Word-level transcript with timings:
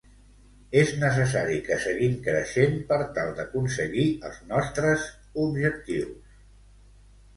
És 0.79 0.93
necessari 1.01 1.59
que 1.67 1.77
seguim 1.83 2.15
creixent 2.29 2.75
per 2.91 2.99
tal 3.19 3.29
d'aconseguir 3.41 4.07
els 4.31 4.43
nostres 4.55 5.05
objectius. 5.45 6.37